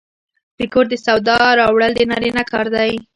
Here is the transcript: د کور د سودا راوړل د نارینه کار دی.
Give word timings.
د 0.57 0.59
کور 0.73 0.85
د 0.89 0.93
سودا 1.05 1.39
راوړل 1.59 1.91
د 1.95 1.99
نارینه 2.09 2.43
کار 2.51 2.65
دی. 2.75 2.91